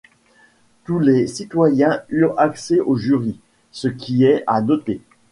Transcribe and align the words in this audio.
Tous 0.83 0.97
les 0.97 1.27
citoyens 1.27 2.01
eurent 2.09 2.39
accès 2.39 2.79
aux 2.79 2.95
jurys, 2.95 3.39
ce 3.71 3.87
qui 3.87 4.23
est 4.23 4.43
à 4.47 4.59
noter. 4.59 4.99